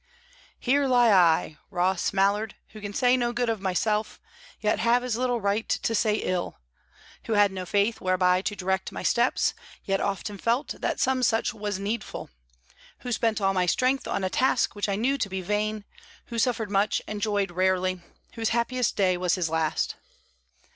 [0.59, 4.19] "Here lie I, Ross Mallard; who can say no good of myself,
[4.59, 6.57] yet have as little right to say ill;
[7.25, 9.53] who had no faith whereby to direct my steps,
[9.85, 12.31] yet often felt that some such was needful;
[13.01, 15.85] who spent all my strength on a task which I knew to be vain;
[16.29, 18.01] who suffered much and joyed rarely;
[18.33, 19.97] whose happiest day was his last."